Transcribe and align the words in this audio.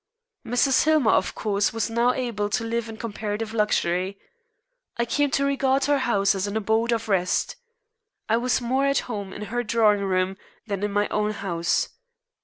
Mrs. 0.43 0.85
Hillmer, 0.85 1.11
of 1.11 1.35
course, 1.35 1.71
was 1.71 1.87
now 1.87 2.11
able 2.11 2.49
to 2.49 2.63
live 2.63 2.89
in 2.89 2.97
comparative 2.97 3.53
luxury. 3.53 4.17
I 4.97 5.05
came 5.05 5.29
to 5.29 5.45
regard 5.45 5.85
her 5.85 5.99
house 5.99 6.33
as 6.33 6.47
an 6.47 6.57
abode 6.57 6.91
of 6.91 7.07
rest. 7.07 7.55
I 8.27 8.37
was 8.37 8.61
more 8.61 8.87
at 8.87 9.01
home 9.05 9.31
in 9.31 9.43
her 9.43 9.61
drawing 9.61 10.01
room 10.03 10.37
than 10.65 10.81
in 10.81 10.91
my 10.91 11.07
own 11.09 11.29
house. 11.33 11.89